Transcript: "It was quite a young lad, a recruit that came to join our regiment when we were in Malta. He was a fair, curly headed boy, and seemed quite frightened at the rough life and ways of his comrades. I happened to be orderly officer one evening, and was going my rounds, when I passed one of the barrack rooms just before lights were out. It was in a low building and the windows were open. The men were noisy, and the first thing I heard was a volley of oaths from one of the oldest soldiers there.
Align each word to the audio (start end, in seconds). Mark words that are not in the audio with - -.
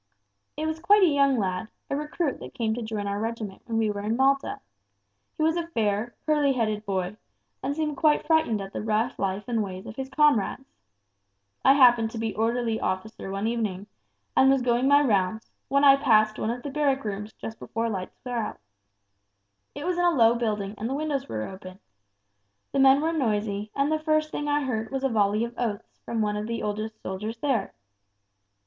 "It 0.57 0.65
was 0.65 0.79
quite 0.79 1.03
a 1.03 1.07
young 1.07 1.37
lad, 1.37 1.69
a 1.87 1.95
recruit 1.95 2.39
that 2.39 2.55
came 2.55 2.73
to 2.73 2.81
join 2.81 3.05
our 3.05 3.19
regiment 3.19 3.61
when 3.65 3.77
we 3.77 3.91
were 3.91 4.01
in 4.01 4.15
Malta. 4.17 4.59
He 5.37 5.43
was 5.43 5.55
a 5.55 5.67
fair, 5.67 6.15
curly 6.25 6.53
headed 6.53 6.87
boy, 6.87 7.17
and 7.61 7.75
seemed 7.75 7.97
quite 7.97 8.25
frightened 8.25 8.61
at 8.61 8.73
the 8.73 8.81
rough 8.81 9.19
life 9.19 9.43
and 9.47 9.61
ways 9.61 9.85
of 9.85 9.95
his 9.97 10.09
comrades. 10.09 10.73
I 11.63 11.73
happened 11.73 12.09
to 12.09 12.17
be 12.17 12.33
orderly 12.33 12.79
officer 12.79 13.29
one 13.29 13.45
evening, 13.45 13.85
and 14.35 14.49
was 14.49 14.63
going 14.63 14.87
my 14.87 15.03
rounds, 15.03 15.51
when 15.67 15.83
I 15.83 15.97
passed 15.97 16.39
one 16.39 16.49
of 16.49 16.63
the 16.63 16.71
barrack 16.71 17.05
rooms 17.05 17.33
just 17.33 17.59
before 17.59 17.87
lights 17.87 18.19
were 18.25 18.31
out. 18.31 18.59
It 19.75 19.85
was 19.85 19.99
in 19.99 20.03
a 20.05 20.09
low 20.09 20.33
building 20.33 20.73
and 20.79 20.89
the 20.89 20.95
windows 20.95 21.29
were 21.29 21.43
open. 21.47 21.77
The 22.71 22.79
men 22.79 23.01
were 23.01 23.13
noisy, 23.13 23.69
and 23.75 23.91
the 23.91 23.99
first 23.99 24.31
thing 24.31 24.47
I 24.47 24.63
heard 24.63 24.89
was 24.89 25.03
a 25.03 25.09
volley 25.09 25.43
of 25.43 25.53
oaths 25.59 25.99
from 26.03 26.23
one 26.23 26.37
of 26.37 26.47
the 26.47 26.63
oldest 26.63 26.99
soldiers 27.03 27.37
there. 27.37 27.75